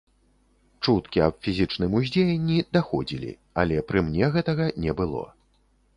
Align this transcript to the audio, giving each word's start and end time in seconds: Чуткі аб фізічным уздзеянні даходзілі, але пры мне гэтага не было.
Чуткі 0.87 1.21
аб 1.25 1.35
фізічным 1.47 1.91
уздзеянні 1.99 2.57
даходзілі, 2.77 3.31
але 3.65 3.81
пры 3.93 3.99
мне 4.11 4.25
гэтага 4.37 4.65
не 4.87 4.91
было. 5.03 5.23